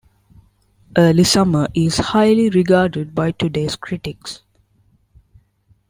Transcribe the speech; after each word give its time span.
"Early 0.97 1.23
Summer" 1.23 1.67
is 1.75 1.97
highly 1.99 2.49
regarded 2.49 3.13
by 3.13 3.33
today's 3.33 3.75
critics. 3.75 4.41